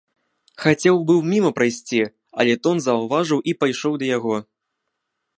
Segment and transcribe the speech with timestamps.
[0.61, 1.99] Хацеў быў міма прайсці,
[2.43, 4.35] але тон заўважыў і пайшоў да яго.